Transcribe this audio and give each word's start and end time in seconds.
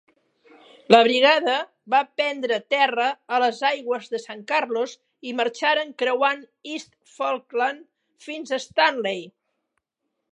La 0.93 0.99
Brigada 1.07 1.57
va 1.93 1.99
prendre 2.21 2.57
terra 2.73 3.05
a 3.37 3.41
les 3.43 3.59
aigües 3.69 4.09
de 4.13 4.21
San 4.23 4.41
Carlos, 4.53 4.95
i 5.31 5.33
marxaren 5.41 5.93
creuant 6.03 6.41
East 6.77 6.93
Falkland 7.19 7.85
fins 8.29 8.55
a 8.55 8.61
Stanley. 8.65 9.23